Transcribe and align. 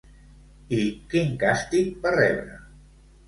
I 0.77 0.79
quin 1.11 1.29
càstig 1.45 1.91
va 2.07 2.13
rebre? 2.17 2.57